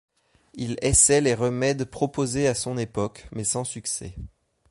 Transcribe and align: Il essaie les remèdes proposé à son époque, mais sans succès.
Il 0.55 0.77
essaie 0.81 1.21
les 1.21 1.35
remèdes 1.35 1.85
proposé 1.85 2.47
à 2.47 2.55
son 2.55 2.75
époque, 2.75 3.27
mais 3.33 3.43
sans 3.43 3.63
succès. 3.63 4.15